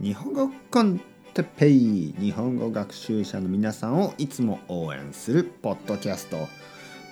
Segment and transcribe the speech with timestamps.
[0.00, 1.00] 日本語コン
[1.34, 6.46] テッペイ日本語学習者の皆さんをいつも応援するポッドキャスト。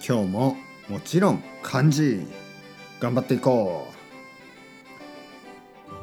[0.06, 0.56] 今日も
[0.88, 2.24] もちろん漢字
[3.00, 3.94] 頑張っていこう。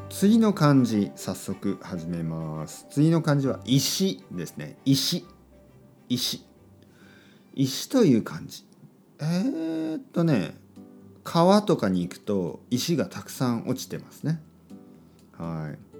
[0.10, 2.86] 次の漢字早速始めます。
[2.90, 4.76] 次の漢字は石ですね。
[4.84, 5.26] 石
[6.10, 6.46] 石。
[7.56, 8.65] 石という漢字。
[9.22, 10.58] えー、っとね
[11.24, 14.42] 川とかに行くと石がたくさん落ちてますね。
[15.38, 15.92] はい。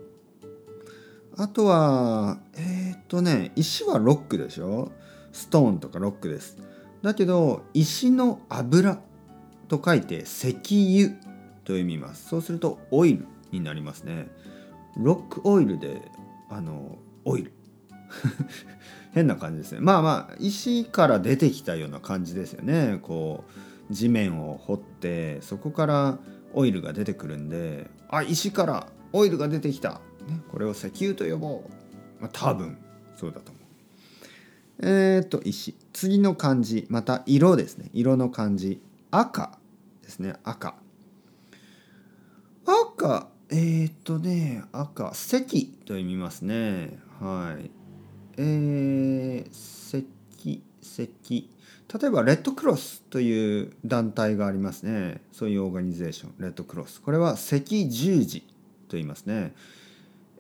[1.38, 4.92] あとはえー、っとね石はロックでしょ？
[5.32, 6.58] ストーンとかロックです。
[7.02, 9.00] だけど石の油
[9.68, 11.10] と書いて石油
[11.64, 12.30] と読みます。
[12.30, 14.28] そうするとオイルになりますね。
[14.96, 16.02] ロックオイルで
[16.50, 17.54] あのオイル。
[19.14, 19.80] 変な感じですね。
[19.82, 23.00] まあまあ石から出てきたような感じですよね。
[23.02, 23.44] こ
[23.90, 26.20] う地面を掘ってそこから
[26.54, 30.02] オイルが出てくるんであ石からオイルが出てきた、
[30.54, 32.78] これを石油と呼ぼう、まあ、多分
[33.16, 34.88] そうだと思う。
[34.88, 35.76] えっ、と石。
[35.94, 36.86] 次の漢字。
[36.90, 37.90] また色ですね。
[37.92, 38.80] 色の漢字。
[39.10, 39.58] 赤
[40.04, 40.36] ですね。
[40.44, 40.76] 赤。
[42.68, 43.30] 赤。
[43.50, 45.08] えー、っとね赤。
[45.08, 45.56] 赤と
[45.88, 47.00] 読みますね。
[47.20, 47.72] はい。
[48.38, 50.06] えー、赤
[50.84, 55.22] 赤例えばレッドクロスという団体がありますね。
[55.32, 56.34] そういうオーガニゼーション。
[56.38, 57.02] レッドクロス。
[57.02, 57.60] これは赤
[57.90, 59.56] 十字と言いますね。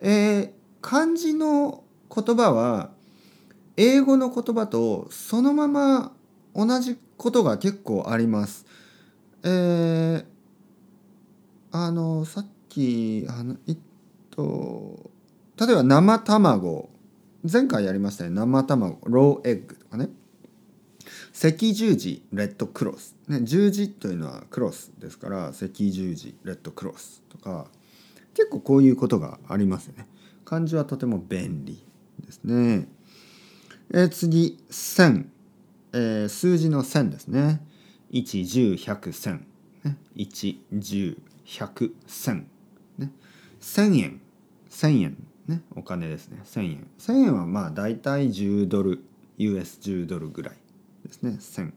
[0.02, 2.91] えー、漢字の言葉は
[3.77, 6.13] 英語の言葉とそのまま
[6.53, 8.66] 同じことが結構あります。
[9.44, 10.25] えー、
[11.72, 13.77] あのさっきあのえっ
[14.30, 15.09] と
[15.59, 16.89] 例えば生卵。
[17.52, 19.00] 前回やりましたね生卵。
[19.05, 20.09] ローエッグとかね。
[21.35, 27.67] 赤十字レッドクロス、ね、十字というのはクロスですから赤十字レッドクロスとか。
[28.34, 30.08] 結構こういうことがありますよね。
[30.45, 31.84] 漢字はとても便利
[32.20, 32.88] ですね。
[33.92, 35.31] えー、次千、
[35.94, 37.62] えー、数字の千ですね。
[38.12, 39.46] 1十百千。
[40.16, 42.47] 1十百千。
[42.97, 43.12] ね。
[43.59, 44.22] 千円。
[44.69, 45.18] 千円。
[45.47, 45.62] ね。
[45.75, 46.40] お金ですね。
[46.44, 46.88] 千円。
[46.97, 49.03] 千円はまあ大体10ドル
[49.38, 50.56] US10 ドルぐらい
[51.06, 51.38] ですね。
[51.40, 51.74] 千。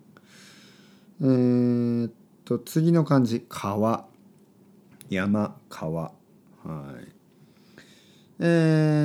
[1.21, 2.13] えー、っ
[2.45, 3.45] と次の漢字。
[3.49, 4.07] 川。
[5.09, 6.13] 山川。
[6.67, 7.09] はい。
[8.41, 8.45] え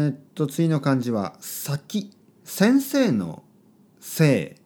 [0.10, 2.12] ー、っと次の漢字は先。
[2.44, 3.44] 先生の
[4.00, 4.58] 生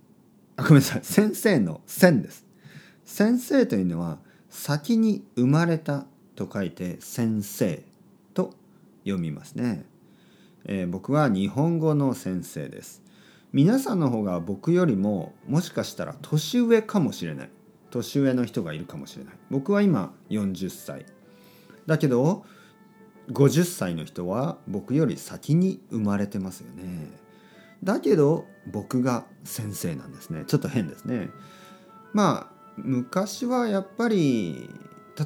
[0.57, 1.01] あ ごめんなさい。
[1.03, 2.45] 先生の線です。
[3.03, 4.19] 先生というのは
[4.49, 7.83] 先に生まれたと書いて先生
[8.33, 8.53] と
[9.03, 9.85] 読みますね、
[10.65, 13.03] えー、僕は日本語の先生です。
[13.53, 17.49] 皆さんの方が僕よりももしかしたら年上かもしれない。
[17.91, 19.33] 年上の人がいるかもしれない。
[19.49, 21.05] 僕は今40歳。
[21.85, 22.45] だけど
[23.31, 27.09] 50歳の人は僕より先に生まれてますよね
[27.83, 31.29] だけど僕が先生なんですねちょっと変ですね
[32.13, 34.69] まあ昔はやっぱり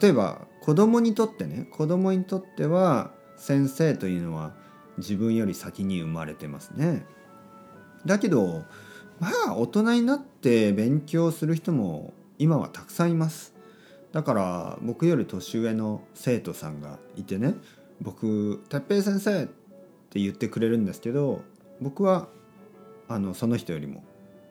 [0.02, 4.54] 例えば子供にとってね子供にとっては先生というのは
[4.98, 7.06] 自分より先に生まれてますね。
[8.06, 8.66] だけど
[9.20, 13.54] まあ大人になって勉強する人も今はたくさんいます。
[14.12, 17.56] だから僕より年上の生徒さんがいてね
[18.02, 19.48] 僕「哲平先生」っ
[20.10, 21.42] て言ってくれるんですけど
[21.82, 22.28] 僕は
[23.08, 24.04] あのその人よりも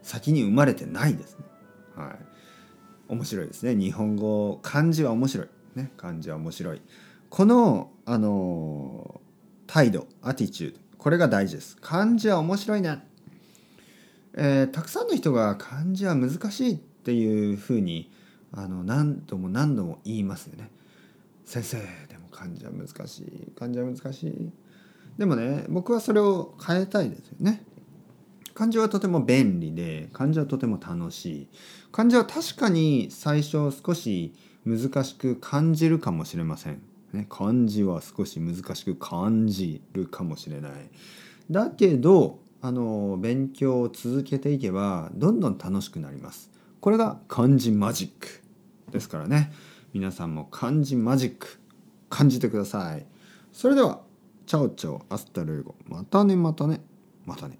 [0.02, 1.44] 先に生まれてないですね。
[1.96, 2.18] はい、
[3.08, 3.74] 面白いですね。
[3.74, 5.48] 日本語漢字は面白い。
[5.74, 6.82] ね漢字は面白い。
[7.30, 9.20] このあの
[9.66, 11.76] 態度アティチュードこれが大事です。
[11.80, 13.04] 漢字は面白いね
[14.34, 18.10] えー、たくさんの人が漢字は難しいっていうふうに
[18.52, 20.70] あの何度も何度も言いますよね。
[21.48, 23.52] 先生でも漢字は難しい。
[23.58, 24.52] 漢字は難しい。
[25.16, 27.64] でもね僕はそれを変えたいですよね。
[28.52, 31.48] 漢字はとても便利で漢字はとても楽しい。
[31.90, 34.34] 漢字は確かに最初少し
[34.66, 36.82] 難しく感じるかもしれません、
[37.14, 40.72] ね、漢字は少し難しく感じるかもしれない。
[41.50, 46.50] だけどあの勉強を続けていけばどんどん楽しくなります。
[46.80, 48.42] これが漢字マジック
[48.92, 49.50] ですからね。
[49.98, 51.58] 皆さんも漢字マジック
[52.08, 53.04] 感じてください。
[53.52, 54.00] それでは
[54.46, 55.74] ciao ciao hasta luego。
[55.88, 56.80] またねまたね。
[57.26, 57.58] またね。